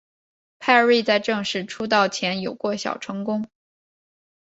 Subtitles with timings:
[0.57, 3.47] 派瑞在正式出道前有过小成功。